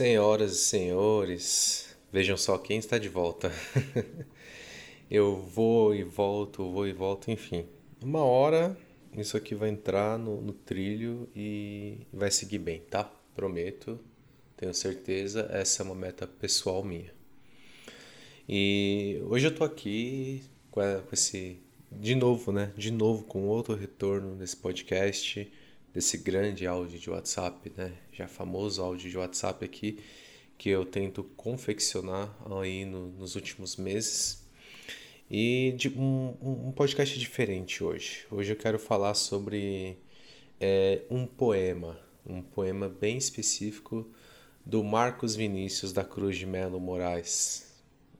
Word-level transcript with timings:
Senhoras 0.00 0.52
e 0.52 0.56
senhores, 0.56 1.94
vejam 2.10 2.34
só 2.34 2.56
quem 2.56 2.78
está 2.78 2.96
de 2.96 3.10
volta. 3.10 3.52
Eu 5.10 5.36
vou 5.36 5.94
e 5.94 6.02
volto, 6.02 6.72
vou 6.72 6.88
e 6.88 6.92
volto, 6.94 7.30
enfim. 7.30 7.66
Uma 8.02 8.24
hora 8.24 8.74
isso 9.14 9.36
aqui 9.36 9.54
vai 9.54 9.68
entrar 9.68 10.18
no, 10.18 10.40
no 10.40 10.54
trilho 10.54 11.28
e 11.36 11.98
vai 12.10 12.30
seguir 12.30 12.60
bem, 12.60 12.80
tá? 12.80 13.12
Prometo, 13.34 14.00
tenho 14.56 14.72
certeza, 14.72 15.46
essa 15.52 15.82
é 15.82 15.84
uma 15.84 15.94
meta 15.94 16.26
pessoal 16.26 16.82
minha. 16.82 17.12
E 18.48 19.20
hoje 19.26 19.48
eu 19.48 19.54
tô 19.54 19.64
aqui 19.64 20.42
com 20.70 20.80
esse, 21.12 21.58
de 21.92 22.14
novo, 22.14 22.52
né? 22.52 22.72
De 22.74 22.90
novo 22.90 23.24
com 23.24 23.46
outro 23.46 23.74
retorno 23.74 24.34
desse 24.34 24.56
podcast 24.56 25.52
desse 25.92 26.18
grande 26.18 26.66
áudio 26.66 26.98
de 26.98 27.10
WhatsApp, 27.10 27.72
né? 27.76 27.92
Já 28.12 28.28
famoso 28.28 28.82
áudio 28.82 29.10
de 29.10 29.16
WhatsApp 29.16 29.64
aqui 29.64 29.98
que 30.56 30.68
eu 30.68 30.84
tento 30.84 31.24
confeccionar 31.24 32.36
aí 32.60 32.84
no, 32.84 33.08
nos 33.12 33.34
últimos 33.34 33.76
meses 33.76 34.46
e 35.30 35.72
de 35.76 35.88
um, 35.88 36.36
um 36.42 36.72
podcast 36.72 37.18
diferente 37.18 37.82
hoje. 37.82 38.26
Hoje 38.30 38.52
eu 38.52 38.56
quero 38.56 38.78
falar 38.78 39.14
sobre 39.14 39.96
é, 40.60 41.02
um 41.08 41.26
poema, 41.26 41.98
um 42.26 42.42
poema 42.42 42.88
bem 42.88 43.16
específico 43.16 44.06
do 44.66 44.84
Marcos 44.84 45.34
Vinícius 45.34 45.92
da 45.92 46.04
Cruz 46.04 46.36
de 46.36 46.44
Melo 46.44 46.78
Moraes, 46.78 47.72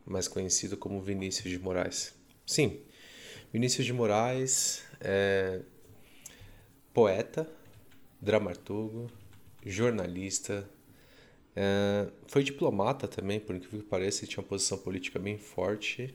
mais 0.07 0.27
conhecido 0.27 0.77
como 0.77 1.03
Vinícius 1.03 1.51
de 1.51 1.59
Moraes. 1.59 2.15
Sim, 2.47 2.81
Vinícius 3.53 3.85
de 3.85 3.93
Moraes 3.93 4.83
é 5.01 5.61
poeta, 6.95 7.47
dramaturgo, 8.21 9.11
jornalista, 9.65 10.69
é, 11.55 12.09
foi 12.27 12.43
diplomata 12.43 13.09
também, 13.09 13.41
por 13.41 13.55
incrível 13.55 13.81
que 13.81 13.87
pareça, 13.87 14.27
tinha 14.27 14.43
uma 14.43 14.49
posição 14.49 14.79
política 14.79 15.19
bem 15.19 15.39
forte, 15.39 16.15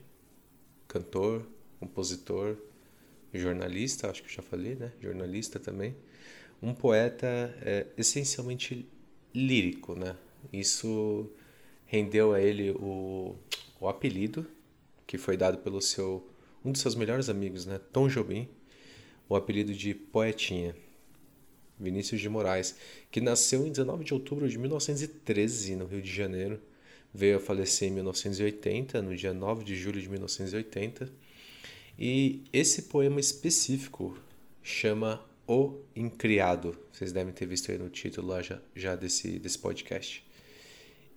cantor, 0.88 1.46
compositor, 1.78 2.56
jornalista, 3.32 4.10
acho 4.10 4.22
que 4.22 4.32
já 4.32 4.42
falei, 4.42 4.74
né? 4.74 4.92
Jornalista 5.00 5.58
também. 5.60 5.94
Um 6.62 6.72
poeta 6.72 7.26
é, 7.62 7.86
essencialmente 7.98 8.88
lírico, 9.34 9.94
né? 9.94 10.16
Isso 10.52 11.30
rendeu 11.84 12.32
a 12.32 12.40
ele 12.40 12.70
o, 12.70 13.36
o 13.80 13.88
apelido 13.88 14.46
que 15.06 15.18
foi 15.18 15.36
dado 15.36 15.58
pelo 15.58 15.80
seu 15.80 16.26
um 16.64 16.72
dos 16.72 16.80
seus 16.80 16.96
melhores 16.96 17.28
amigos, 17.28 17.64
né? 17.64 17.78
Tom 17.92 18.08
Jobim, 18.08 18.48
o 19.28 19.36
apelido 19.36 19.72
de 19.72 19.94
Poetinha. 19.94 20.74
Vinícius 21.78 22.20
de 22.20 22.28
Moraes, 22.28 22.74
que 23.10 23.20
nasceu 23.20 23.66
em 23.66 23.70
19 23.70 24.04
de 24.04 24.14
outubro 24.14 24.48
de 24.48 24.58
1913 24.58 25.76
no 25.76 25.86
Rio 25.86 26.02
de 26.02 26.12
Janeiro, 26.12 26.60
veio 27.12 27.36
a 27.36 27.40
falecer 27.40 27.88
em 27.88 27.92
1980, 27.92 29.00
no 29.02 29.16
dia 29.16 29.32
9 29.32 29.64
de 29.64 29.74
julho 29.74 30.00
de 30.00 30.08
1980. 30.08 31.10
E 31.98 32.42
esse 32.52 32.82
poema 32.82 33.18
específico 33.18 34.18
chama 34.62 35.24
O 35.46 35.78
Incriado. 35.94 36.76
Vocês 36.92 37.12
devem 37.12 37.32
ter 37.32 37.46
visto 37.46 37.70
aí 37.70 37.78
no 37.78 37.88
título 37.88 38.28
lá 38.28 38.42
já, 38.42 38.60
já 38.74 38.94
desse, 38.94 39.38
desse 39.38 39.58
podcast. 39.58 40.24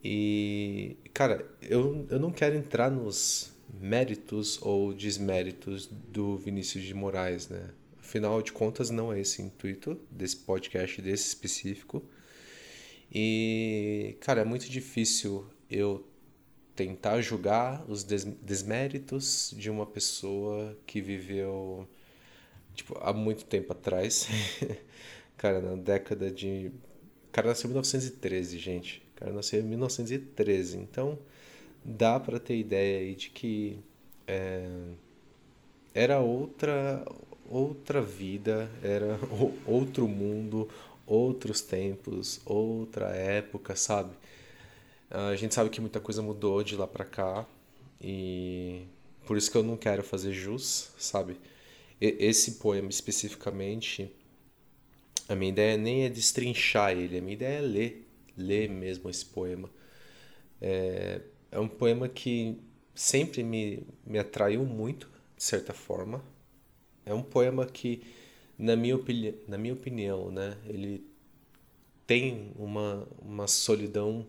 E, 0.03 0.95
cara, 1.13 1.45
eu, 1.61 2.07
eu 2.09 2.19
não 2.19 2.31
quero 2.31 2.55
entrar 2.55 2.89
nos 2.89 3.51
méritos 3.79 4.57
ou 4.61 4.93
desméritos 4.93 5.85
do 5.85 6.37
Vinícius 6.37 6.83
de 6.85 6.93
Moraes, 6.93 7.49
né? 7.49 7.69
Afinal 8.09 8.41
de 8.41 8.51
contas, 8.51 8.89
não 8.89 9.13
é 9.13 9.19
esse 9.19 9.39
o 9.39 9.45
intuito 9.45 9.95
desse 10.09 10.37
podcast 10.37 10.99
desse 10.99 11.27
específico. 11.27 12.03
E, 13.13 14.17
cara, 14.19 14.41
é 14.41 14.43
muito 14.43 14.67
difícil 14.67 15.45
eu 15.69 16.03
tentar 16.75 17.21
julgar 17.21 17.85
os 17.87 18.03
des 18.03 18.23
desméritos 18.23 19.53
de 19.55 19.69
uma 19.69 19.85
pessoa 19.85 20.75
que 20.87 20.99
viveu 20.99 21.87
tipo, 22.73 22.97
há 22.99 23.13
muito 23.13 23.45
tempo 23.45 23.73
atrás. 23.73 24.27
cara, 25.37 25.61
na 25.61 25.75
década 25.75 26.31
de. 26.31 26.71
O 27.27 27.31
cara 27.31 27.49
nasceu 27.49 27.67
em 27.67 27.73
1913, 27.73 28.57
gente. 28.57 29.03
O 29.15 29.19
cara 29.19 29.31
nasceu 29.31 29.59
em 29.59 29.63
1913. 29.65 30.79
Então, 30.79 31.19
dá 31.85 32.19
para 32.19 32.39
ter 32.39 32.57
ideia 32.57 33.01
aí 33.01 33.13
de 33.13 33.29
que 33.29 33.77
é, 34.25 34.67
era 35.93 36.19
outra 36.19 37.05
outra 37.49 38.01
vida, 38.01 38.69
era 38.83 39.19
outro 39.65 40.07
mundo, 40.07 40.69
outros 41.05 41.61
tempos, 41.61 42.39
outra 42.45 43.07
época, 43.07 43.75
sabe? 43.75 44.11
A 45.09 45.35
gente 45.35 45.55
sabe 45.55 45.71
que 45.71 45.81
muita 45.81 45.99
coisa 45.99 46.21
mudou 46.21 46.63
de 46.63 46.75
lá 46.75 46.85
para 46.85 47.03
cá 47.03 47.45
e 47.99 48.83
por 49.25 49.35
isso 49.35 49.51
que 49.51 49.57
eu 49.57 49.63
não 49.63 49.75
quero 49.75 50.03
fazer 50.03 50.31
jus, 50.31 50.91
sabe? 50.99 51.37
Esse 51.99 52.53
poema 52.53 52.89
especificamente, 52.89 54.13
a 55.27 55.35
minha 55.35 55.49
ideia 55.49 55.75
nem 55.77 56.05
é 56.05 56.09
destrinchar 56.09 56.91
ele, 56.91 57.17
a 57.17 57.21
minha 57.21 57.33
ideia 57.33 57.57
é 57.57 57.61
ler, 57.61 58.07
ler 58.37 58.69
mesmo 58.69 59.09
esse 59.09 59.25
poema. 59.25 59.69
É, 60.61 61.21
é 61.51 61.59
um 61.59 61.67
poema 61.67 62.07
que 62.07 62.57
sempre 62.93 63.43
me, 63.43 63.83
me 64.05 64.19
atraiu 64.19 64.63
muito, 64.63 65.09
de 65.35 65.43
certa 65.43 65.73
forma, 65.73 66.23
é 67.05 67.13
um 67.13 67.23
poema 67.23 67.65
que, 67.65 68.03
na 68.57 68.75
minha, 68.75 68.97
na 69.47 69.57
minha 69.57 69.73
opinião, 69.73 70.31
né, 70.31 70.57
ele 70.65 71.03
tem 72.05 72.51
uma, 72.55 73.07
uma 73.21 73.47
solidão 73.47 74.25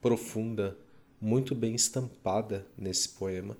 profunda, 0.00 0.76
muito 1.20 1.54
bem 1.54 1.74
estampada 1.74 2.66
nesse 2.76 3.10
poema. 3.10 3.56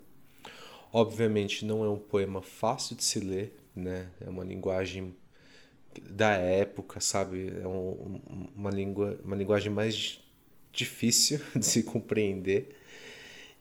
Obviamente 0.91 1.63
não 1.63 1.85
é 1.85 1.89
um 1.89 1.97
poema 1.97 2.41
fácil 2.41 2.95
de 2.95 3.03
se 3.03 3.19
ler, 3.19 3.55
né? 3.75 4.09
É 4.19 4.29
uma 4.29 4.43
linguagem 4.43 5.15
da 6.09 6.31
época, 6.31 6.99
sabe? 6.99 7.49
É 7.61 7.67
um, 7.67 8.19
uma, 8.55 8.69
língua, 8.69 9.17
uma 9.23 9.35
linguagem 9.35 9.71
mais 9.71 10.19
difícil 10.73 11.39
de 11.55 11.65
se 11.65 11.83
compreender. 11.83 12.75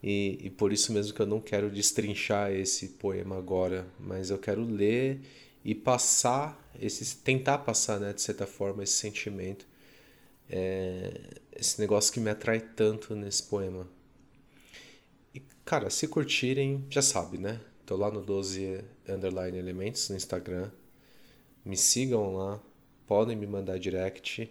E, 0.02 0.38
e 0.42 0.50
por 0.50 0.72
isso 0.72 0.92
mesmo 0.92 1.12
que 1.14 1.20
eu 1.20 1.26
não 1.26 1.40
quero 1.40 1.70
destrinchar 1.70 2.50
esse 2.52 2.88
poema 2.90 3.36
agora, 3.36 3.86
mas 3.98 4.30
eu 4.30 4.38
quero 4.38 4.62
ler 4.64 5.20
e 5.64 5.74
passar 5.74 6.58
esse 6.80 7.16
tentar 7.18 7.58
passar 7.58 8.00
né 8.00 8.12
de 8.14 8.22
certa 8.22 8.46
forma 8.46 8.82
esse 8.82 8.94
sentimento 8.94 9.66
é, 10.48 11.20
esse 11.52 11.78
negócio 11.80 12.12
que 12.12 12.20
me 12.20 12.30
atrai 12.30 12.60
tanto 12.60 13.14
nesse 13.14 13.42
poema. 13.42 13.86
E 15.34 15.42
cara 15.64 15.90
se 15.90 16.08
curtirem 16.08 16.84
já 16.88 17.02
sabe 17.02 17.38
né? 17.38 17.60
Tô 17.84 17.96
lá 17.96 18.10
no 18.10 18.22
12 18.22 18.82
underline 19.08 19.58
elementos 19.58 20.08
no 20.08 20.16
Instagram. 20.16 20.70
Me 21.64 21.76
sigam 21.76 22.34
lá 22.34 22.60
podem 23.10 23.34
me 23.34 23.44
mandar 23.44 23.76
direct. 23.76 24.48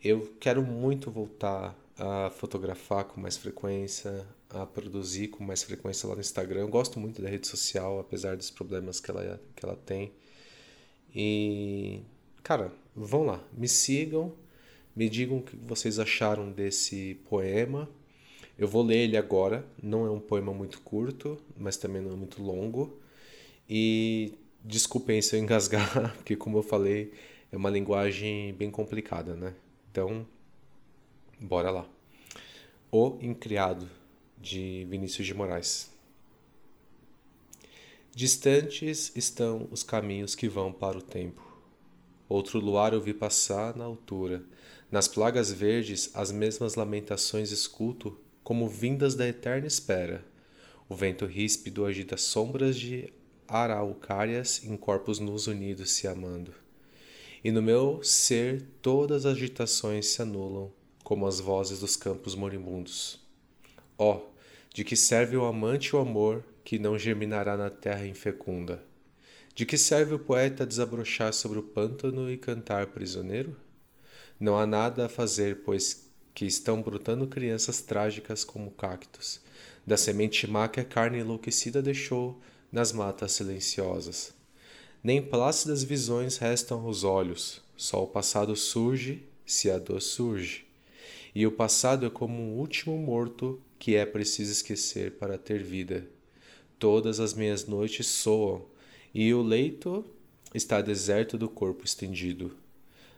Eu 0.00 0.32
quero 0.38 0.62
muito 0.62 1.10
voltar 1.10 1.76
a 1.98 2.30
fotografar 2.30 3.02
com 3.02 3.20
mais 3.20 3.36
frequência, 3.36 4.24
a 4.50 4.66
produzir 4.66 5.28
com 5.28 5.44
mais 5.44 5.62
frequência 5.62 6.08
lá 6.08 6.14
no 6.14 6.20
Instagram. 6.20 6.60
Eu 6.60 6.68
gosto 6.68 6.98
muito 6.98 7.22
da 7.22 7.28
rede 7.28 7.46
social, 7.46 8.00
apesar 8.00 8.36
dos 8.36 8.50
problemas 8.50 9.00
que 9.00 9.10
ela, 9.10 9.40
que 9.54 9.64
ela 9.64 9.76
tem. 9.76 10.12
E, 11.14 12.02
cara, 12.42 12.72
vão 12.94 13.24
lá, 13.24 13.42
me 13.52 13.68
sigam, 13.68 14.32
me 14.94 15.08
digam 15.08 15.38
o 15.38 15.42
que 15.42 15.56
vocês 15.56 15.98
acharam 15.98 16.50
desse 16.50 17.14
poema. 17.28 17.88
Eu 18.58 18.68
vou 18.68 18.82
ler 18.82 18.98
ele 18.98 19.16
agora, 19.16 19.66
não 19.82 20.04
é 20.06 20.10
um 20.10 20.20
poema 20.20 20.52
muito 20.52 20.80
curto, 20.82 21.38
mas 21.56 21.76
também 21.76 22.02
não 22.02 22.12
é 22.12 22.16
muito 22.16 22.42
longo. 22.42 23.00
E 23.68 24.34
desculpem 24.64 25.22
se 25.22 25.36
eu 25.36 25.40
engasgar, 25.40 26.14
porque, 26.18 26.36
como 26.36 26.58
eu 26.58 26.62
falei, 26.62 27.12
é 27.50 27.56
uma 27.56 27.70
linguagem 27.70 28.52
bem 28.54 28.70
complicada, 28.70 29.34
né? 29.34 29.54
Então, 29.90 30.26
Bora 31.40 31.70
lá. 31.70 31.86
O 32.92 33.16
Incriado, 33.22 33.88
de 34.40 34.86
Vinícius 34.88 35.26
de 35.26 35.34
Moraes. 35.34 35.90
Distantes 38.14 39.12
estão 39.14 39.68
os 39.70 39.82
caminhos 39.82 40.34
que 40.34 40.48
vão 40.48 40.72
para 40.72 40.98
o 40.98 41.02
tempo. 41.02 41.42
Outro 42.28 42.58
luar 42.58 42.92
eu 42.92 43.00
vi 43.00 43.12
passar 43.12 43.76
na 43.76 43.84
altura. 43.84 44.42
Nas 44.90 45.06
plagas 45.06 45.52
verdes, 45.52 46.10
as 46.14 46.32
mesmas 46.32 46.74
lamentações 46.74 47.50
escuto, 47.50 48.18
como 48.42 48.68
vindas 48.68 49.14
da 49.14 49.26
eterna 49.28 49.66
espera. 49.66 50.24
O 50.88 50.94
vento 50.94 51.26
ríspido 51.26 51.84
agita 51.84 52.16
sombras 52.16 52.76
de 52.76 53.12
araucárias 53.46 54.64
em 54.64 54.76
corpos 54.76 55.18
nus 55.18 55.46
unidos 55.46 55.90
se 55.90 56.08
amando. 56.08 56.52
E 57.44 57.50
no 57.50 57.62
meu 57.62 58.02
ser 58.02 58.62
todas 58.82 59.24
as 59.24 59.36
agitações 59.36 60.06
se 60.06 60.22
anulam, 60.22 60.72
como 61.04 61.26
as 61.26 61.40
vozes 61.40 61.80
dos 61.80 61.96
campos 61.96 62.34
moribundos. 62.34 63.20
Ó, 63.96 64.16
oh, 64.16 64.29
de 64.72 64.84
que 64.84 64.96
serve 64.96 65.36
o 65.36 65.44
amante 65.44 65.94
o 65.94 65.98
amor 65.98 66.44
que 66.64 66.78
não 66.78 66.98
germinará 66.98 67.56
na 67.56 67.70
terra 67.70 68.06
infecunda? 68.06 68.82
De 69.54 69.66
que 69.66 69.76
serve 69.76 70.14
o 70.14 70.18
poeta 70.18 70.64
desabrochar 70.64 71.32
sobre 71.32 71.58
o 71.58 71.62
pântano 71.62 72.30
e 72.30 72.36
cantar 72.36 72.86
prisioneiro? 72.86 73.56
Não 74.38 74.56
há 74.56 74.64
nada 74.64 75.06
a 75.06 75.08
fazer, 75.08 75.62
pois 75.64 76.08
que 76.32 76.46
estão 76.46 76.80
brotando 76.80 77.26
crianças 77.26 77.80
trágicas 77.80 78.44
como 78.44 78.70
cactos, 78.70 79.40
da 79.84 79.96
semente 79.96 80.46
má 80.46 80.68
que 80.68 80.78
a 80.78 80.84
carne 80.84 81.18
enlouquecida 81.18 81.82
deixou 81.82 82.40
nas 82.70 82.92
matas 82.92 83.32
silenciosas. 83.32 84.32
Nem 85.02 85.20
plácidas 85.20 85.82
visões 85.82 86.36
restam 86.36 86.86
aos 86.86 87.02
olhos, 87.02 87.60
só 87.76 88.04
o 88.04 88.06
passado 88.06 88.54
surge 88.54 89.26
se 89.44 89.68
a 89.68 89.78
dor 89.78 90.00
surge. 90.00 90.64
E 91.34 91.46
o 91.46 91.52
passado 91.52 92.06
é 92.06 92.10
como 92.10 92.40
um 92.40 92.58
último 92.58 92.96
morto 92.96 93.60
que 93.80 93.96
é 93.96 94.04
preciso 94.04 94.52
esquecer 94.52 95.12
para 95.12 95.38
ter 95.38 95.62
vida. 95.62 96.06
Todas 96.78 97.18
as 97.18 97.32
minhas 97.32 97.66
noites 97.66 98.06
soam, 98.06 98.66
e 99.12 99.32
o 99.32 99.42
leito 99.42 100.04
está 100.54 100.82
deserto 100.82 101.38
do 101.38 101.48
corpo 101.48 101.84
estendido. 101.84 102.54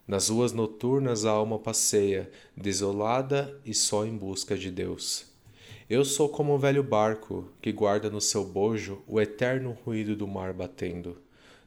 Nas 0.07 0.29
ruas 0.29 0.53
noturnas 0.53 1.25
a 1.25 1.33
alma 1.33 1.59
passeia, 1.59 2.31
desolada 2.57 3.61
e 3.67 3.75
só 3.75 4.07
em 4.07 4.17
busca 4.17 4.57
de 4.57 4.71
Deus. 4.71 5.27
Eu 5.91 6.05
sou 6.05 6.29
como 6.29 6.55
um 6.55 6.59
velho 6.59 6.85
barco 6.85 7.49
que 7.61 7.73
guarda 7.73 8.09
no 8.09 8.21
seu 8.21 8.45
bojo 8.45 9.03
o 9.07 9.21
eterno 9.21 9.77
ruído 9.85 10.15
do 10.15 10.29
mar 10.29 10.53
batendo. 10.53 11.19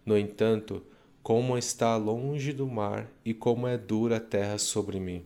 No 0.05 0.17
entanto, 0.17 0.81
como 1.21 1.57
está 1.57 1.97
longe 1.97 2.53
do 2.53 2.65
mar 2.65 3.11
e 3.25 3.33
como 3.33 3.67
é 3.67 3.77
dura 3.77 4.17
a 4.17 4.21
terra 4.21 4.57
sobre 4.57 5.01
mim. 5.01 5.25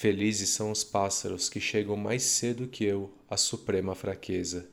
Felizes 0.00 0.48
são 0.48 0.70
os 0.70 0.82
pássaros 0.82 1.50
que 1.50 1.60
chegam 1.60 1.94
mais 1.94 2.22
cedo 2.22 2.66
que 2.66 2.86
eu 2.86 3.12
à 3.28 3.36
suprema 3.36 3.94
fraqueza, 3.94 4.66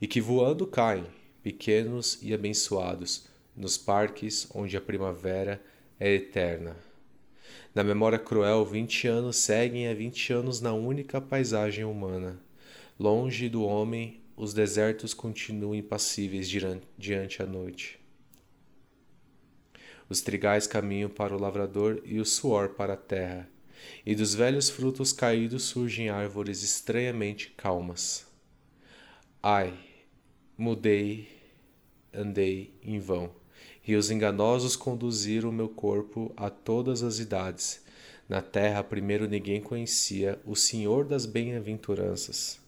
e 0.00 0.06
que 0.08 0.20
voando 0.20 0.66
caem, 0.66 1.06
pequenos 1.44 2.18
e 2.20 2.34
abençoados, 2.34 3.28
nos 3.56 3.78
parques 3.78 4.48
onde 4.52 4.76
a 4.76 4.80
primavera 4.80 5.62
é 6.00 6.12
eterna. 6.12 6.76
Na 7.72 7.84
memória 7.84 8.18
cruel, 8.18 8.64
vinte 8.64 9.06
anos 9.06 9.36
seguem 9.36 9.86
a 9.86 9.94
vinte 9.94 10.32
anos 10.32 10.60
na 10.60 10.72
única 10.72 11.20
paisagem 11.20 11.84
humana. 11.84 12.42
Longe 12.98 13.48
do 13.48 13.62
homem, 13.62 14.24
os 14.36 14.52
desertos 14.52 15.14
continuam 15.14 15.76
impassíveis 15.76 16.48
diante 16.98 17.40
a 17.40 17.46
noite. 17.46 18.00
Os 20.10 20.20
trigais 20.20 20.66
caminham 20.66 21.08
para 21.08 21.32
o 21.32 21.40
lavrador 21.40 22.02
e 22.04 22.18
o 22.18 22.24
suor 22.24 22.70
para 22.70 22.94
a 22.94 22.96
terra, 22.96 23.53
e 24.04 24.14
dos 24.14 24.34
velhos 24.34 24.70
frutos 24.70 25.12
caídos 25.12 25.64
surgem 25.64 26.08
árvores 26.08 26.62
estranhamente 26.62 27.50
calmas. 27.56 28.26
Ai, 29.42 29.74
mudei, 30.56 31.28
andei 32.12 32.74
em 32.82 32.98
vão 32.98 33.30
e 33.86 33.94
os 33.96 34.10
enganosos 34.10 34.76
conduziram 34.76 35.52
meu 35.52 35.68
corpo 35.68 36.32
a 36.36 36.48
todas 36.48 37.02
as 37.02 37.18
idades. 37.18 37.84
Na 38.28 38.40
terra 38.40 38.82
primeiro 38.82 39.28
ninguém 39.28 39.60
conhecia 39.60 40.40
o 40.46 40.56
Senhor 40.56 41.04
das 41.04 41.26
bem-aventuranças. 41.26 42.58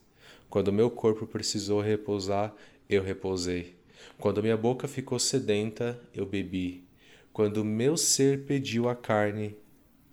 Quando 0.50 0.72
meu 0.72 0.90
corpo 0.90 1.26
precisou 1.26 1.80
repousar, 1.80 2.54
eu 2.88 3.02
repousei. 3.02 3.74
Quando 4.18 4.42
minha 4.42 4.56
boca 4.56 4.86
ficou 4.86 5.18
sedenta, 5.18 5.98
eu 6.14 6.26
bebi. 6.26 6.84
Quando 7.32 7.64
meu 7.64 7.96
ser 7.96 8.44
pediu 8.44 8.88
a 8.88 8.94
carne, 8.94 9.56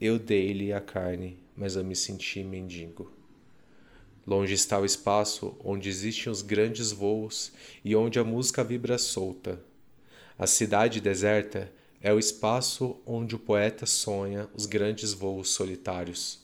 eu 0.06 0.20
dei-lhe 0.20 0.74
a 0.74 0.82
carne, 0.82 1.38
mas 1.56 1.78
eu 1.78 1.84
me 1.86 1.96
senti 1.96 2.44
mendigo. 2.44 3.10
Longe 4.28 4.54
está 4.54 4.78
o 4.78 4.84
espaço 4.84 5.56
onde 5.64 5.88
existem 5.88 6.30
os 6.30 6.42
grandes 6.42 6.92
voos 6.92 7.54
e 7.86 7.96
onde 7.96 8.20
a 8.20 8.24
música 8.24 8.66
vibra 8.66 8.98
solta. 8.98 9.62
A 10.38 10.46
cidade 10.46 11.00
deserta 11.00 11.72
é 12.02 12.12
o 12.14 12.20
espaço 12.20 12.98
onde 13.06 13.34
o 13.34 13.40
poeta 13.40 13.86
sonha 13.86 14.50
os 14.54 14.66
grandes 14.66 15.14
voos 15.14 15.52
solitários. 15.52 16.42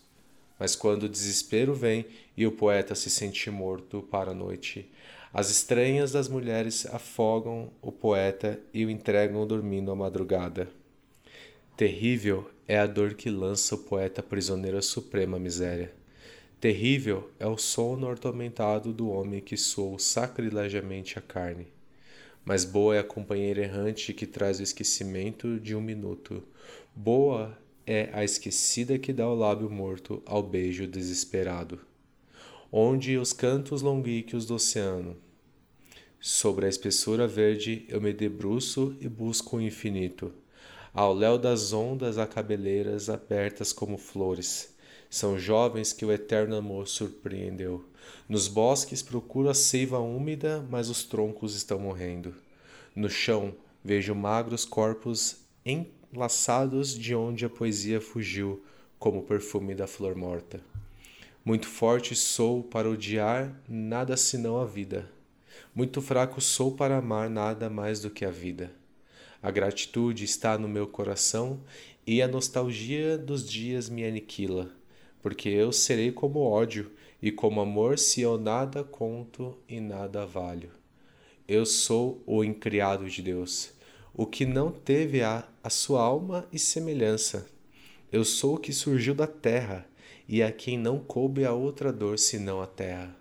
Mas 0.58 0.74
quando 0.74 1.04
o 1.04 1.10
desespero 1.10 1.74
vem 1.74 2.06
e 2.38 2.48
o 2.48 2.54
poeta 2.54 2.96
se 2.96 3.10
sente 3.10 3.52
morto 3.52 4.02
para 4.04 4.32
a 4.32 4.34
noite, 4.36 4.90
as 5.34 5.50
estranhas 5.50 6.14
das 6.14 6.30
mulheres 6.30 6.86
afogam 6.86 7.74
o 7.82 7.92
poeta 7.92 8.58
e 8.74 8.86
o 8.86 8.90
entregam 8.90 9.46
dormindo 9.46 9.92
à 9.92 9.96
madrugada. 9.98 10.70
Terrível 11.76 12.50
é 12.70 12.78
a 12.78 12.86
dor 12.86 13.16
que 13.16 13.32
lança 13.32 13.74
o 13.74 13.80
poeta 13.80 14.22
prisioneiro 14.22 14.78
à 14.78 14.82
suprema 14.84 15.40
miséria. 15.40 15.92
Terrível 16.62 17.28
é 17.40 17.48
o 17.48 17.58
sono 17.58 18.08
atormentado 18.08 18.94
do 18.94 19.10
homem 19.10 19.42
que 19.42 19.58
soou 19.58 19.98
sacrilegiamente 19.98 21.18
a 21.18 21.22
carne. 21.22 21.66
Mas 22.46 22.66
boa 22.66 22.96
é 22.96 23.00
a 23.00 23.04
companheira 23.04 23.64
errante 23.64 24.14
que 24.14 24.28
traz 24.28 24.60
o 24.60 24.64
esquecimento 24.64 25.60
de 25.60 25.76
um 25.76 25.82
minuto. 25.82 26.44
Boa 26.96 27.58
é 27.88 28.12
a 28.14 28.24
esquecida 28.24 29.00
que 29.00 29.12
dá 29.12 29.28
o 29.28 29.34
lábio 29.34 29.68
morto 29.68 30.22
ao 30.24 30.44
beijo 30.44 30.86
desesperado. 30.86 31.80
Onde 32.72 33.18
os 33.18 33.34
cantos 33.34 33.82
longuíqueos 33.82 34.46
do 34.46 34.54
oceano. 34.54 35.18
Sobre 36.20 36.68
a 36.68 36.70
espessura 36.70 37.28
verde 37.28 37.88
eu 37.90 38.00
me 38.00 38.14
debruço 38.14 38.96
e 39.02 39.10
busco 39.10 39.58
o 39.58 39.62
infinito. 39.62 40.32
Ao 40.94 41.14
léu 41.14 41.38
das 41.38 41.72
ondas 41.72 42.18
há 42.18 42.26
cabeleiras 42.26 43.10
abertas 43.10 43.72
como 43.72 43.98
flores. 43.98 44.76
São 45.08 45.38
jovens 45.38 45.94
que 45.94 46.04
o 46.04 46.12
eterno 46.12 46.56
amor 46.56 46.88
surpreendeu. 46.88 47.86
Nos 48.28 48.48
bosques 48.48 49.04
procuro 49.04 49.50
a 49.50 49.54
seiva 49.54 50.00
úmida, 50.00 50.66
mas 50.70 50.90
os 50.90 51.04
troncos 51.04 51.56
estão 51.56 51.80
morrendo. 51.80 52.34
No 52.96 53.10
chão 53.10 53.54
vejo 53.84 54.16
magros 54.16 54.66
corpos 54.66 55.38
enlaçados 55.64 56.98
de 56.98 57.14
onde 57.14 57.46
a 57.46 57.50
poesia 57.50 58.02
fugiu, 58.02 58.64
como 58.98 59.20
o 59.20 59.24
perfume 59.24 59.76
da 59.76 59.86
flor 59.86 60.16
morta. 60.16 60.60
Muito 61.46 61.68
forte 61.68 62.16
sou 62.16 62.64
para 62.64 62.90
odiar 62.90 63.56
nada 63.68 64.18
senão 64.18 64.60
a 64.60 64.66
vida. 64.66 65.10
Muito 65.74 66.02
fraco 66.02 66.42
sou 66.42 66.72
para 66.76 66.98
amar 66.98 67.30
nada 67.30 67.70
mais 67.70 68.00
do 68.00 68.10
que 68.10 68.26
a 68.26 68.32
vida. 68.32 68.79
A 69.42 69.52
gratitude 69.52 70.26
está 70.26 70.58
no 70.58 70.68
meu 70.68 70.86
coração 70.86 71.62
e 72.06 72.22
a 72.22 72.28
nostalgia 72.28 73.18
dos 73.18 73.50
dias 73.50 73.88
me 73.88 74.04
aniquila, 74.04 74.70
porque 75.22 75.48
eu 75.48 75.72
serei 75.72 76.12
como 76.12 76.42
ódio 76.42 76.92
e 77.22 77.32
como 77.32 77.62
amor 77.62 77.98
se 77.98 78.20
eu 78.20 78.38
nada 78.38 78.84
conto 78.84 79.58
e 79.68 79.80
nada 79.80 80.26
valho. 80.26 80.72
Eu 81.48 81.66
sou 81.66 82.22
o 82.26 82.44
incriado 82.44 83.10
de 83.10 83.22
Deus, 83.22 83.72
o 84.14 84.26
que 84.26 84.46
não 84.46 84.72
teve 84.72 85.22
a, 85.22 85.48
a 85.64 85.70
sua 85.70 86.02
alma 86.02 86.46
e 86.52 86.60
semelhança. 86.60 87.48
Eu 88.12 88.26
sou 88.26 88.56
o 88.56 88.60
que 88.60 88.74
surgiu 88.74 89.16
da 89.16 89.28
terra, 89.28 89.88
e 90.28 90.44
a 90.44 90.52
quem 90.52 90.78
não 90.78 91.00
coube 91.00 91.46
a 91.46 91.54
outra 91.54 91.94
dor 91.94 92.20
senão 92.20 92.62
a 92.62 92.68
terra. 92.68 93.16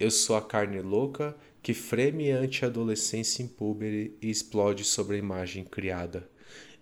Eu 0.00 0.10
sou 0.10 0.34
a 0.34 0.42
carne 0.42 0.80
louca 0.80 1.36
que 1.62 1.72
freme 1.72 2.30
ante 2.30 2.64
a 2.64 2.68
adolescência 2.68 3.42
impúbere 3.42 4.16
e 4.20 4.28
explode 4.28 4.84
sobre 4.84 5.16
a 5.16 5.18
imagem 5.18 5.64
criada. 5.64 6.28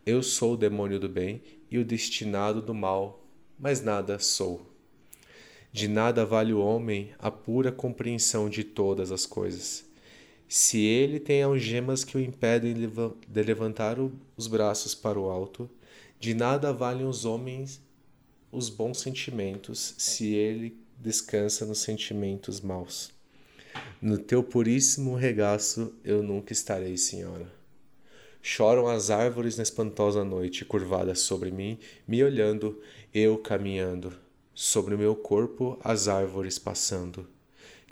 Eu 0.06 0.22
sou 0.22 0.54
o 0.54 0.56
demônio 0.56 0.98
do 0.98 1.08
bem 1.08 1.42
e 1.70 1.78
o 1.78 1.84
destinado 1.84 2.62
do 2.62 2.72
mal, 2.72 3.26
mas 3.58 3.82
nada 3.82 4.18
sou. 4.18 4.66
De 5.70 5.86
nada 5.86 6.24
vale 6.24 6.52
o 6.52 6.60
homem 6.60 7.10
a 7.18 7.30
pura 7.30 7.70
compreensão 7.70 8.48
de 8.48 8.64
todas 8.64 9.12
as 9.12 9.26
coisas. 9.26 9.84
Se 10.48 10.80
ele 10.80 11.20
tem 11.20 11.42
algemas 11.42 12.02
que 12.02 12.16
o 12.16 12.20
impedem 12.20 12.74
de 12.74 13.42
levantar 13.42 13.98
os 14.36 14.46
braços 14.46 14.94
para 14.94 15.20
o 15.20 15.28
alto, 15.28 15.70
de 16.18 16.34
nada 16.34 16.72
valem 16.72 17.06
os 17.06 17.24
homens 17.24 17.80
os 18.52 18.68
bons 18.68 18.98
sentimentos 18.98 19.94
se 19.96 20.34
ele 20.34 20.76
descansa 20.98 21.64
nos 21.64 21.78
sentimentos 21.78 22.60
maus. 22.60 23.19
No 24.00 24.18
teu 24.18 24.42
puríssimo 24.42 25.14
regaço 25.14 25.94
eu 26.04 26.22
nunca 26.22 26.52
estarei, 26.52 26.96
Senhora. 26.96 27.52
Choram 28.42 28.88
as 28.88 29.10
árvores 29.10 29.56
na 29.56 29.62
espantosa 29.62 30.24
noite, 30.24 30.64
curvadas 30.64 31.20
sobre 31.20 31.50
mim, 31.50 31.78
me 32.08 32.24
olhando, 32.24 32.80
eu 33.12 33.36
caminhando 33.36 34.12
sobre 34.54 34.94
o 34.94 34.98
meu 34.98 35.16
corpo 35.16 35.78
as 35.82 36.06
árvores 36.06 36.58
passando. 36.58 37.26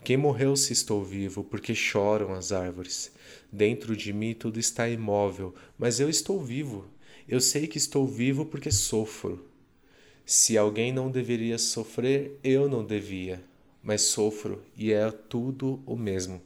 Quem 0.03 0.15
morreu 0.17 0.55
se 0.55 0.71
estou 0.71 1.03
vivo, 1.03 1.43
porque 1.43 1.73
choram 1.73 2.33
as 2.33 2.51
árvores. 2.51 3.11
Dentro 3.51 3.95
de 3.95 4.13
mim 4.13 4.35
tudo 4.35 4.59
está 4.59 4.87
imóvel, 4.87 5.53
mas 5.77 5.99
eu 5.99 6.09
estou 6.09 6.39
vivo. 6.39 6.85
Eu 7.27 7.41
sei 7.41 7.65
que 7.65 7.79
estou 7.79 8.05
vivo 8.05 8.45
porque 8.45 8.71
sofro. 8.71 9.45
Se 10.25 10.57
alguém 10.59 10.93
não 10.93 11.09
deveria 11.09 11.57
sofrer, 11.57 12.39
eu 12.43 12.69
não 12.69 12.85
devia, 12.85 13.43
mas 13.81 14.01
sofro 14.01 14.63
e 14.75 14.91
é 14.91 15.09
tudo 15.11 15.81
o 15.85 15.95
mesmo. 15.95 16.41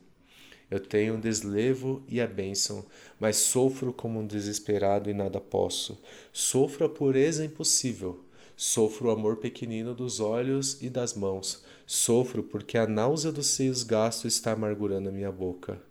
Eu 0.70 0.80
tenho 0.80 1.16
um 1.16 1.20
deslevo 1.20 2.04
e 2.08 2.20
a 2.20 2.28
bênção, 2.28 2.86
mas 3.20 3.38
sofro 3.38 3.94
como 3.94 4.20
um 4.20 4.26
desesperado 4.26 5.10
e 5.10 5.14
nada 5.14 5.40
posso. 5.40 6.02
Sofro 6.32 6.86
a 6.86 6.90
pureza 6.90 7.46
impossível, 7.46 8.24
Sofro 8.56 9.10
o 9.10 9.12
amor 9.12 9.38
pequenino 9.38 9.96
dos 9.96 10.20
olhos 10.20 10.82
e 10.82 10.90
das 10.90 11.16
mãos. 11.16 11.64
Sofro 11.88 12.44
porque 12.44 12.78
a 12.78 12.86
náusea 12.86 13.32
dos 13.32 13.48
seios 13.48 13.84
gastos 13.84 14.36
está 14.36 14.52
amargurando 14.52 15.10
a 15.10 15.12
minha 15.12 15.32
boca. 15.32 15.82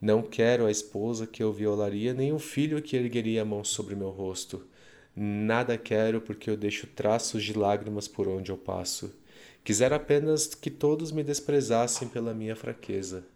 Não 0.00 0.22
quero 0.22 0.66
a 0.66 0.70
esposa 0.70 1.26
que 1.26 1.42
eu 1.42 1.52
violaria, 1.52 2.14
nem 2.14 2.32
o 2.32 2.38
filho 2.38 2.80
que 2.80 2.96
ergueria 2.96 3.42
a 3.42 3.44
mão 3.44 3.62
sobre 3.62 3.94
meu 3.94 4.10
rosto. 4.10 4.66
Nada 5.14 5.76
quero 5.76 6.20
porque 6.20 6.48
eu 6.48 6.56
deixo 6.56 6.86
traços 6.86 7.44
de 7.44 7.52
lágrimas 7.52 8.08
por 8.08 8.26
onde 8.26 8.50
eu 8.50 8.56
passo. 8.56 9.12
Quisera 9.68 9.96
apenas 9.96 10.46
que 10.54 10.70
todos 10.70 11.12
me 11.12 11.22
desprezassem 11.22 12.08
pela 12.08 12.32
minha 12.32 12.56
fraqueza, 12.56 13.26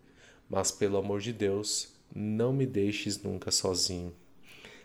mas 0.48 0.70
pelo 0.70 0.96
amor 0.96 1.20
de 1.20 1.30
Deus, 1.30 1.92
não 2.10 2.54
me 2.54 2.64
deixes 2.64 3.22
nunca 3.22 3.50
sozinho. 3.50 4.14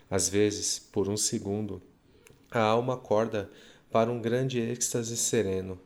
Às 0.09 0.27
vezes, 0.27 0.77
por 0.77 1.07
um 1.07 1.15
segundo, 1.15 1.81
a 2.51 2.59
alma 2.59 2.95
acorda 2.95 3.49
para 3.89 4.11
um 4.11 4.19
grande 4.19 4.59
êxtase 4.59 5.15
sereno. 5.15 5.79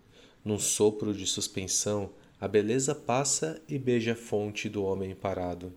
Num 0.43 0.57
sopro 0.57 1.13
de 1.13 1.27
suspensão, 1.27 2.09
a 2.39 2.47
beleza 2.47 2.95
passa 2.95 3.61
e 3.69 3.77
beija 3.77 4.13
a 4.13 4.15
fonte 4.15 4.67
do 4.67 4.83
homem 4.83 5.13
parado. 5.13 5.71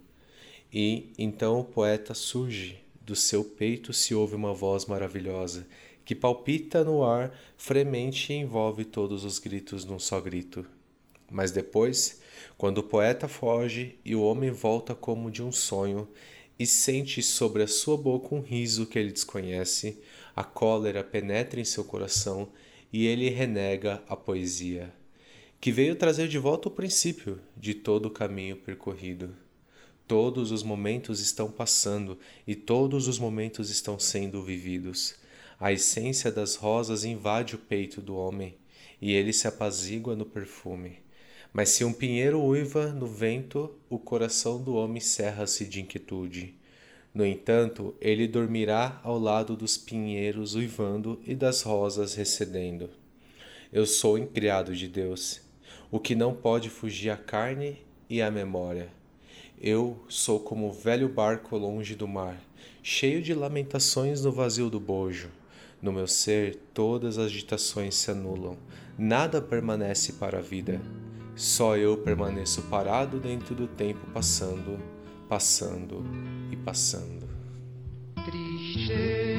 E 0.72 1.12
então 1.18 1.60
o 1.60 1.64
poeta 1.64 2.14
surge, 2.14 2.82
do 3.02 3.14
seu 3.14 3.44
peito 3.44 3.92
se 3.92 4.14
ouve 4.14 4.34
uma 4.34 4.54
voz 4.54 4.86
maravilhosa, 4.86 5.66
que 6.04 6.14
palpita 6.14 6.84
no 6.84 7.04
ar, 7.04 7.36
fremente 7.56 8.32
e 8.32 8.36
envolve 8.36 8.84
todos 8.84 9.24
os 9.24 9.38
gritos 9.38 9.84
num 9.84 9.98
só 9.98 10.20
grito. 10.20 10.66
Mas 11.30 11.50
depois, 11.50 12.20
quando 12.56 12.78
o 12.78 12.82
poeta 12.82 13.26
foge 13.26 13.98
e 14.04 14.14
o 14.14 14.22
homem 14.22 14.50
volta 14.50 14.94
como 14.94 15.30
de 15.30 15.42
um 15.42 15.50
sonho, 15.50 16.08
e 16.58 16.66
sente 16.66 17.22
sobre 17.22 17.62
a 17.62 17.68
sua 17.68 17.96
boca 17.96 18.34
um 18.34 18.40
riso 18.40 18.86
que 18.86 18.98
ele 18.98 19.12
desconhece, 19.12 19.98
a 20.36 20.44
cólera 20.44 21.02
penetra 21.02 21.60
em 21.60 21.64
seu 21.64 21.84
coração 21.84 22.48
e 22.92 23.06
ele 23.06 23.28
renega 23.28 24.02
a 24.08 24.16
poesia, 24.16 24.92
que 25.60 25.72
veio 25.72 25.96
trazer 25.96 26.28
de 26.28 26.38
volta 26.38 26.68
o 26.68 26.70
princípio 26.70 27.40
de 27.56 27.74
todo 27.74 28.06
o 28.06 28.10
caminho 28.10 28.56
percorrido. 28.56 29.34
Todos 30.06 30.52
os 30.52 30.62
momentos 30.62 31.20
estão 31.20 31.50
passando 31.50 32.18
e 32.46 32.54
todos 32.54 33.08
os 33.08 33.18
momentos 33.18 33.70
estão 33.70 33.98
sendo 33.98 34.42
vividos. 34.42 35.16
A 35.60 35.72
essência 35.72 36.32
das 36.32 36.56
rosas 36.56 37.04
invade 37.04 37.54
o 37.54 37.58
peito 37.58 38.00
do 38.00 38.16
homem 38.16 38.56
e 39.00 39.12
ele 39.12 39.32
se 39.32 39.46
apazigua 39.46 40.16
no 40.16 40.26
perfume. 40.26 40.98
Mas 41.52 41.68
se 41.68 41.84
um 41.84 41.92
pinheiro 41.92 42.42
uiva 42.42 42.88
no 42.88 43.06
vento, 43.06 43.72
o 43.88 43.98
coração 43.98 44.60
do 44.60 44.74
homem 44.74 45.00
cerra-se 45.00 45.64
de 45.64 45.80
inquietude. 45.80 46.54
No 47.14 47.24
entanto, 47.24 47.94
ele 48.00 48.26
dormirá 48.26 49.00
ao 49.04 49.16
lado 49.18 49.56
dos 49.56 49.76
pinheiros 49.76 50.56
uivando 50.56 51.20
e 51.24 51.34
das 51.34 51.62
rosas 51.62 52.14
recedendo. 52.14 52.90
Eu 53.72 53.86
sou 53.86 54.18
encriado 54.18 54.74
de 54.74 54.88
Deus, 54.88 55.40
o 55.92 56.00
que 56.00 56.16
não 56.16 56.34
pode 56.34 56.68
fugir 56.68 57.10
à 57.10 57.16
carne 57.16 57.78
e 58.10 58.20
à 58.20 58.32
memória. 58.32 58.88
Eu 59.60 60.04
sou 60.08 60.40
como 60.40 60.68
o 60.68 60.72
velho 60.72 61.08
barco 61.08 61.56
longe 61.56 61.94
do 61.94 62.08
mar, 62.08 62.36
cheio 62.82 63.22
de 63.22 63.32
lamentações 63.32 64.24
no 64.24 64.32
vazio 64.32 64.68
do 64.68 64.80
bojo. 64.80 65.30
No 65.80 65.92
meu 65.92 66.06
ser, 66.06 66.56
todas 66.72 67.18
as 67.18 67.26
agitações 67.26 67.94
se 67.94 68.10
anulam, 68.10 68.56
nada 68.98 69.40
permanece 69.40 70.14
para 70.14 70.38
a 70.38 70.42
vida. 70.42 70.80
Só 71.36 71.76
eu 71.76 71.96
permaneço 71.96 72.62
parado 72.62 73.18
dentro 73.18 73.54
do 73.54 73.66
tempo 73.66 74.06
passando, 74.12 74.78
passando 75.28 76.04
e 76.50 76.56
passando. 76.56 77.28
Tristeza. 78.24 79.33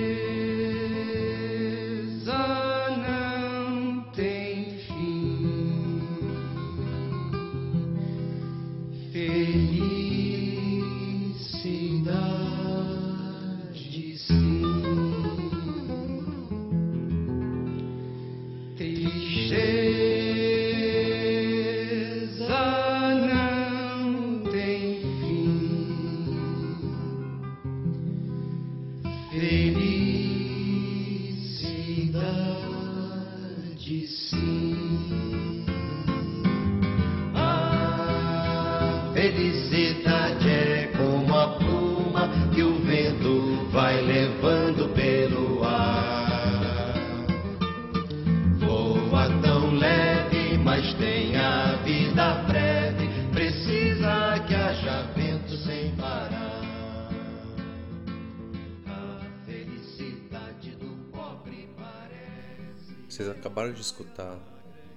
Vocês 63.15 63.29
acabaram 63.29 63.71
de 63.71 63.79
escutar 63.79 64.37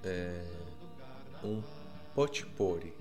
é, 0.02 0.44
um 1.44 1.62
potpourri. 2.16 2.92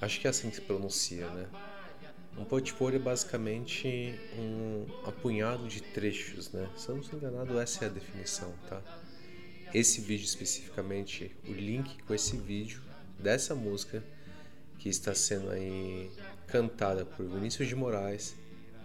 Acho 0.00 0.20
que 0.20 0.26
é 0.26 0.30
assim 0.30 0.50
que 0.50 0.56
se 0.56 0.62
pronuncia, 0.62 1.30
né? 1.30 1.48
Um 2.36 2.44
potpourri 2.44 2.96
é 2.96 2.98
basicamente 2.98 4.18
um 4.36 4.86
apunhado 5.06 5.68
de 5.68 5.80
trechos, 5.80 6.50
né? 6.50 6.68
Se 6.76 6.88
eu 6.88 6.96
não 6.96 7.02
estou 7.02 7.16
enganado, 7.16 7.60
essa 7.60 7.84
é 7.84 7.86
a 7.86 7.90
definição, 7.92 8.52
tá? 8.68 8.82
Esse 9.74 10.00
vídeo 10.00 10.24
especificamente, 10.24 11.30
o 11.46 11.52
link 11.52 12.02
com 12.04 12.14
esse 12.14 12.36
vídeo 12.36 12.80
dessa 13.18 13.54
música 13.54 14.02
que 14.78 14.88
está 14.88 15.14
sendo 15.14 15.50
aí 15.50 16.10
cantada 16.46 17.04
por 17.04 17.26
Vinícius 17.26 17.68
de 17.68 17.74
Moraes, 17.74 18.34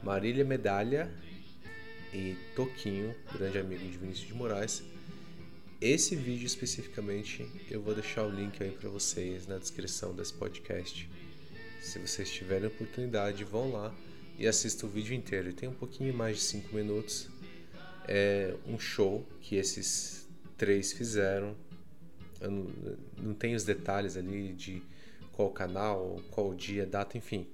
Marília 0.04 0.44
Medalha 0.44 1.10
e 2.14 2.36
Toquinho, 2.56 3.16
grande 3.32 3.58
amigo 3.58 3.84
de 3.84 3.98
Vinícius 3.98 4.28
de 4.28 4.34
Moraes, 4.34 4.84
esse 5.80 6.16
vídeo 6.16 6.46
especificamente, 6.46 7.46
eu 7.70 7.82
vou 7.82 7.94
deixar 7.94 8.26
o 8.26 8.30
link 8.30 8.62
aí 8.62 8.72
para 8.72 8.90
vocês 8.90 9.48
na 9.48 9.58
descrição 9.58 10.14
desse 10.14 10.34
podcast. 10.34 11.10
Se 11.82 12.00
vocês 12.00 12.30
tiverem 12.30 12.68
oportunidade, 12.68 13.44
vão 13.44 13.72
lá 13.72 13.94
e 14.38 14.48
assistam 14.48 14.88
o 14.88 14.90
vídeo 14.90 15.14
inteiro. 15.14 15.52
Tem 15.54 15.68
um 15.68 15.74
pouquinho 15.74 16.14
mais 16.14 16.38
de 16.38 16.44
5 16.44 16.74
minutos. 16.74 17.30
É 18.08 18.56
um 18.66 18.80
show 18.80 19.28
que 19.42 19.58
esses 19.58 20.23
três 20.64 20.94
fizeram. 20.94 21.58
Eu 22.40 22.50
não, 22.50 22.68
não 23.22 23.34
tenho 23.34 23.58
os 23.58 23.66
detalhes 23.66 24.16
ali 24.16 24.54
de 24.54 24.82
qual 25.34 25.50
canal, 25.50 26.22
qual 26.32 26.54
dia, 26.54 26.86
data, 26.86 27.18
enfim. 27.18 27.46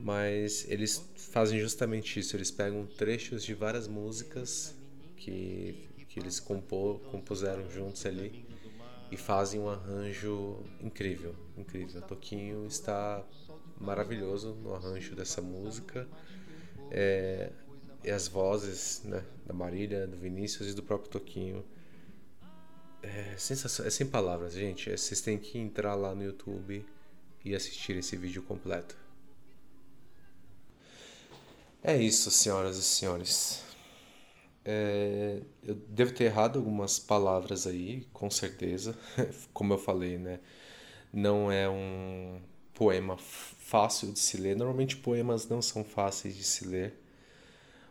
Mas 0.00 0.66
eles 0.66 1.04
fazem 1.14 1.60
justamente 1.60 2.18
isso. 2.18 2.34
Eles 2.34 2.50
pegam 2.50 2.86
trechos 2.86 3.44
de 3.44 3.52
várias 3.52 3.86
músicas 3.86 4.74
que 5.14 5.92
que 6.12 6.20
eles 6.20 6.38
compor, 6.38 7.00
compuseram 7.10 7.70
juntos 7.70 8.04
ali 8.04 8.44
e 9.10 9.16
fazem 9.16 9.58
um 9.58 9.68
arranjo 9.70 10.62
incrível, 10.78 11.34
incrível. 11.56 12.02
O 12.02 12.04
Toquinho 12.04 12.66
está 12.66 13.24
maravilhoso 13.80 14.54
no 14.62 14.74
arranjo 14.74 15.16
dessa 15.16 15.40
música. 15.40 16.06
É, 16.90 17.50
e 18.04 18.10
as 18.10 18.28
vozes 18.28 19.02
né, 19.04 19.24
da 19.46 19.54
Marília, 19.54 20.06
do 20.06 20.18
Vinícius 20.18 20.68
e 20.68 20.74
do 20.74 20.82
próprio 20.82 21.10
Toquinho. 21.10 21.64
É, 23.02 23.34
sensação, 23.36 23.84
é 23.84 23.90
sem 23.90 24.06
palavras, 24.06 24.54
gente. 24.54 24.90
É, 24.90 24.96
vocês 24.96 25.20
têm 25.20 25.38
que 25.38 25.58
entrar 25.58 25.94
lá 25.94 26.14
no 26.14 26.22
YouTube 26.22 26.84
e 27.44 27.54
assistir 27.54 27.96
esse 27.96 28.16
vídeo 28.16 28.42
completo. 28.42 28.96
É 31.82 31.96
isso, 31.96 32.30
senhoras 32.30 32.76
e 32.76 32.82
senhores. 32.82 33.64
É, 34.64 35.40
eu 35.64 35.74
devo 35.74 36.12
ter 36.12 36.24
errado 36.24 36.58
algumas 36.58 36.98
palavras 36.98 37.66
aí, 37.66 38.06
com 38.12 38.30
certeza. 38.30 38.96
Como 39.52 39.72
eu 39.72 39.78
falei, 39.78 40.16
né? 40.16 40.38
Não 41.12 41.50
é 41.50 41.68
um 41.68 42.40
poema 42.74 43.16
fácil 43.18 44.12
de 44.12 44.18
se 44.20 44.36
ler. 44.36 44.56
Normalmente 44.56 44.96
poemas 44.96 45.48
não 45.48 45.60
são 45.60 45.84
fáceis 45.84 46.36
de 46.36 46.44
se 46.44 46.66
ler, 46.66 46.94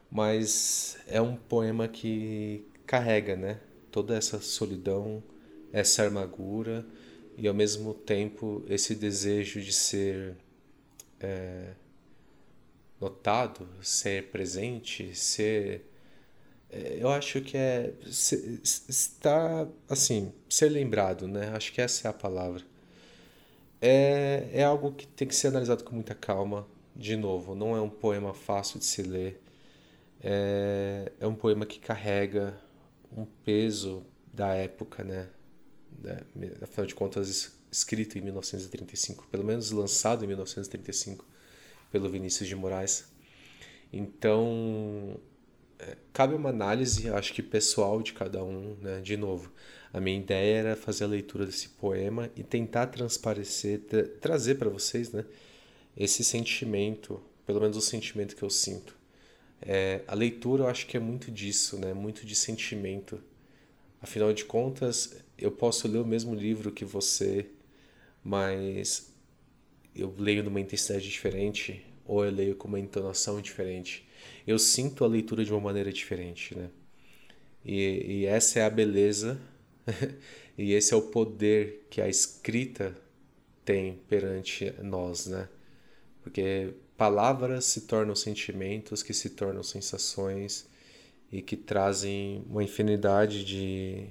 mas 0.09 0.97
é 1.07 1.21
um 1.21 1.35
poema 1.35 1.87
que 1.87 2.65
carrega, 2.85 3.35
né? 3.35 3.59
Toda 3.91 4.15
essa 4.15 4.39
solidão, 4.39 5.21
essa 5.73 6.05
amargura 6.05 6.85
e 7.37 7.47
ao 7.47 7.53
mesmo 7.53 7.93
tempo 7.93 8.63
esse 8.67 8.95
desejo 8.95 9.61
de 9.61 9.73
ser 9.73 10.35
é, 11.19 11.73
notado, 12.99 13.67
ser 13.81 14.29
presente, 14.31 15.15
ser 15.15 15.85
é, 16.69 16.97
eu 16.99 17.09
acho 17.09 17.41
que 17.41 17.57
é 17.57 17.93
estar 18.05 19.67
assim 19.89 20.31
ser 20.49 20.69
lembrado 20.69 21.27
né? 21.27 21.51
Acho 21.53 21.73
que 21.73 21.81
essa 21.81 22.07
é 22.07 22.11
a 22.11 22.13
palavra. 22.13 22.63
É, 23.81 24.49
é 24.53 24.63
algo 24.63 24.91
que 24.93 25.07
tem 25.07 25.27
que 25.27 25.35
ser 25.35 25.47
analisado 25.47 25.83
com 25.83 25.95
muita 25.95 26.13
calma 26.15 26.67
de 26.95 27.15
novo 27.15 27.55
não 27.55 27.75
é 27.75 27.81
um 27.81 27.89
poema 27.89 28.33
fácil 28.33 28.79
de 28.79 28.85
se 28.85 29.01
ler 29.01 29.41
é, 30.23 31.11
é 31.19 31.27
um 31.27 31.33
poema 31.33 31.65
que 31.65 31.79
carrega 31.79 32.55
um 33.15 33.25
peso 33.25 34.05
da 34.33 34.53
época, 34.53 35.03
né? 35.03 35.29
Afinal 36.61 36.85
de 36.85 36.95
contas, 36.95 37.51
escrito 37.71 38.17
em 38.17 38.21
1935, 38.21 39.27
pelo 39.27 39.43
menos 39.43 39.71
lançado 39.71 40.23
em 40.23 40.27
1935 40.27 41.25
pelo 41.91 42.09
Vinícius 42.09 42.47
de 42.47 42.55
Moraes. 42.55 43.11
Então, 43.91 45.19
é, 45.77 45.97
cabe 46.13 46.33
uma 46.33 46.49
análise, 46.49 47.09
acho 47.09 47.33
que 47.33 47.41
pessoal 47.41 48.01
de 48.01 48.13
cada 48.13 48.43
um, 48.43 48.75
né? 48.81 49.01
De 49.01 49.17
novo, 49.17 49.51
a 49.91 49.99
minha 49.99 50.17
ideia 50.17 50.59
era 50.59 50.75
fazer 50.75 51.03
a 51.03 51.07
leitura 51.07 51.45
desse 51.45 51.69
poema 51.69 52.31
e 52.35 52.43
tentar 52.43 52.87
transparecer, 52.87 53.81
tra 53.81 54.03
trazer 54.21 54.55
para 54.55 54.69
vocês, 54.69 55.11
né? 55.11 55.25
Esse 55.95 56.23
sentimento, 56.23 57.21
pelo 57.45 57.59
menos 57.59 57.75
o 57.75 57.81
sentimento 57.81 58.35
que 58.35 58.43
eu 58.43 58.49
sinto. 58.49 59.00
É, 59.61 60.01
a 60.07 60.15
leitura 60.15 60.63
eu 60.63 60.67
acho 60.67 60.87
que 60.87 60.97
é 60.97 60.99
muito 60.99 61.31
disso, 61.31 61.77
né? 61.79 61.93
Muito 61.93 62.25
de 62.25 62.35
sentimento. 62.35 63.21
Afinal 64.01 64.33
de 64.33 64.45
contas, 64.45 65.15
eu 65.37 65.51
posso 65.51 65.87
ler 65.87 65.99
o 65.99 66.05
mesmo 66.05 66.33
livro 66.35 66.71
que 66.71 66.85
você, 66.85 67.47
mas 68.23 69.13
eu 69.95 70.13
leio 70.17 70.43
numa 70.43 70.59
intensidade 70.59 71.09
diferente 71.09 71.85
ou 72.05 72.25
eu 72.25 72.31
leio 72.31 72.55
com 72.55 72.67
uma 72.67 72.79
entonação 72.79 73.41
diferente. 73.41 74.07
Eu 74.47 74.57
sinto 74.59 75.03
a 75.03 75.07
leitura 75.07 75.45
de 75.45 75.51
uma 75.51 75.61
maneira 75.61 75.91
diferente, 75.93 76.57
né? 76.57 76.69
E, 77.63 78.21
e 78.21 78.25
essa 78.25 78.59
é 78.59 78.65
a 78.65 78.69
beleza 78.69 79.39
e 80.57 80.73
esse 80.73 80.93
é 80.93 80.97
o 80.97 81.01
poder 81.03 81.85
que 81.89 82.01
a 82.01 82.09
escrita 82.09 82.95
tem 83.63 83.99
perante 84.09 84.73
nós, 84.81 85.27
né? 85.27 85.47
Porque 86.23 86.73
palavras 87.01 87.65
se 87.65 87.81
tornam 87.81 88.13
sentimentos, 88.13 89.01
que 89.01 89.11
se 89.11 89.31
tornam 89.31 89.63
sensações 89.63 90.67
e 91.31 91.41
que 91.41 91.57
trazem 91.57 92.45
uma 92.47 92.63
infinidade 92.63 93.43
de, 93.43 94.05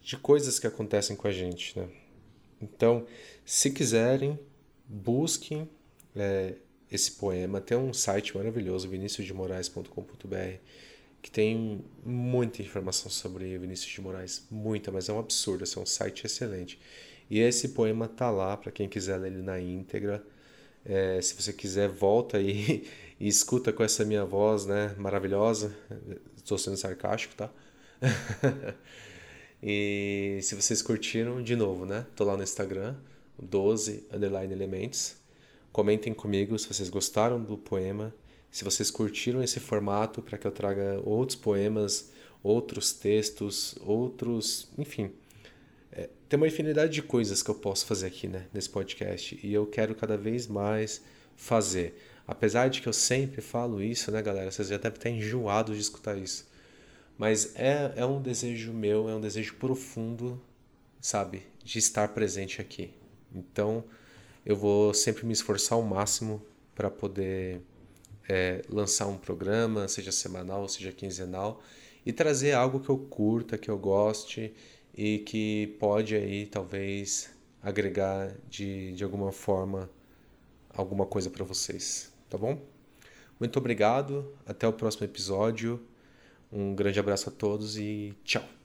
de 0.00 0.16
coisas 0.16 0.58
que 0.58 0.66
acontecem 0.66 1.14
com 1.14 1.28
a 1.28 1.30
gente, 1.30 1.78
né? 1.78 1.86
Então, 2.62 3.04
se 3.44 3.70
quiserem, 3.70 4.40
busquem 4.88 5.68
é, 6.16 6.54
esse 6.90 7.12
poema. 7.12 7.60
Tem 7.60 7.76
um 7.76 7.92
site 7.92 8.34
maravilhoso, 8.34 8.88
viniciusdemorais.com.br, 8.88 10.56
que 11.20 11.30
tem 11.30 11.84
muita 12.02 12.62
informação 12.62 13.10
sobre 13.10 13.58
Vinícius 13.58 13.92
de 13.92 14.00
Moraes. 14.00 14.46
Muita, 14.50 14.90
mas 14.90 15.10
é 15.10 15.12
um 15.12 15.18
absurdo. 15.18 15.64
Esse 15.64 15.76
é 15.76 15.80
um 15.82 15.84
site 15.84 16.24
excelente. 16.24 16.80
E 17.28 17.38
esse 17.38 17.68
poema 17.68 18.08
tá 18.08 18.30
lá 18.30 18.56
para 18.56 18.72
quem 18.72 18.88
quiser 18.88 19.18
ler 19.18 19.30
ele 19.30 19.42
na 19.42 19.60
íntegra. 19.60 20.24
É, 20.84 21.20
se 21.20 21.34
você 21.34 21.52
quiser, 21.52 21.88
volta 21.88 22.38
aí 22.38 22.86
e 23.18 23.28
escuta 23.28 23.72
com 23.72 23.82
essa 23.82 24.04
minha 24.04 24.24
voz 24.24 24.66
né, 24.66 24.94
maravilhosa. 24.98 25.74
Estou 26.36 26.58
sendo 26.58 26.76
sarcástico, 26.76 27.34
tá? 27.34 27.50
e 29.62 30.38
se 30.42 30.54
vocês 30.54 30.80
curtiram, 30.82 31.42
de 31.42 31.54
novo, 31.54 31.84
né? 31.84 32.06
Tô 32.16 32.24
lá 32.24 32.36
no 32.36 32.42
Instagram, 32.42 32.96
12 33.40 34.06
underline 34.12 34.52
elementos. 34.52 35.16
Comentem 35.72 36.12
comigo 36.12 36.58
se 36.58 36.66
vocês 36.66 36.88
gostaram 36.88 37.40
do 37.40 37.56
poema, 37.56 38.12
se 38.50 38.64
vocês 38.64 38.90
curtiram 38.90 39.42
esse 39.42 39.60
formato 39.60 40.20
para 40.20 40.36
que 40.36 40.46
eu 40.46 40.50
traga 40.50 41.00
outros 41.04 41.36
poemas, 41.36 42.10
outros 42.42 42.92
textos, 42.92 43.76
outros, 43.80 44.68
enfim. 44.76 45.12
É, 45.92 46.08
tem 46.28 46.36
uma 46.36 46.46
infinidade 46.46 46.92
de 46.92 47.02
coisas 47.02 47.42
que 47.42 47.50
eu 47.50 47.54
posso 47.54 47.86
fazer 47.86 48.06
aqui 48.06 48.28
né, 48.28 48.46
nesse 48.52 48.70
podcast 48.70 49.38
e 49.42 49.52
eu 49.52 49.66
quero 49.66 49.94
cada 49.94 50.16
vez 50.16 50.46
mais 50.46 51.02
fazer. 51.36 51.98
Apesar 52.26 52.68
de 52.68 52.80
que 52.80 52.88
eu 52.88 52.92
sempre 52.92 53.40
falo 53.40 53.82
isso, 53.82 54.10
né, 54.12 54.22
galera? 54.22 54.50
Vocês 54.50 54.68
já 54.68 54.76
devem 54.76 54.96
estar 54.96 55.10
enjoados 55.10 55.74
de 55.74 55.82
escutar 55.82 56.16
isso. 56.16 56.48
Mas 57.18 57.54
é, 57.56 57.92
é 57.96 58.06
um 58.06 58.22
desejo 58.22 58.72
meu, 58.72 59.08
é 59.08 59.14
um 59.14 59.20
desejo 59.20 59.56
profundo, 59.56 60.40
sabe, 61.00 61.42
de 61.64 61.78
estar 61.78 62.08
presente 62.08 62.60
aqui. 62.60 62.94
Então, 63.34 63.84
eu 64.46 64.56
vou 64.56 64.94
sempre 64.94 65.26
me 65.26 65.32
esforçar 65.32 65.76
ao 65.76 65.82
máximo 65.82 66.40
para 66.74 66.90
poder 66.90 67.60
é, 68.28 68.62
lançar 68.68 69.06
um 69.06 69.18
programa, 69.18 69.88
seja 69.88 70.12
semanal, 70.12 70.68
seja 70.68 70.92
quinzenal, 70.92 71.62
e 72.06 72.12
trazer 72.12 72.52
algo 72.52 72.80
que 72.80 72.88
eu 72.88 72.96
curta, 72.96 73.58
que 73.58 73.70
eu 73.70 73.76
goste 73.76 74.54
e 74.94 75.18
que 75.20 75.76
pode 75.78 76.14
aí 76.14 76.46
talvez 76.46 77.30
agregar 77.62 78.34
de, 78.48 78.92
de 78.92 79.04
alguma 79.04 79.32
forma 79.32 79.90
alguma 80.72 81.04
coisa 81.06 81.28
para 81.30 81.44
vocês, 81.44 82.12
tá 82.28 82.38
bom? 82.38 82.60
Muito 83.38 83.58
obrigado, 83.58 84.32
até 84.46 84.66
o 84.68 84.72
próximo 84.72 85.04
episódio. 85.04 85.80
Um 86.52 86.74
grande 86.74 87.00
abraço 87.00 87.28
a 87.28 87.32
todos 87.32 87.76
e 87.78 88.14
tchau. 88.24 88.59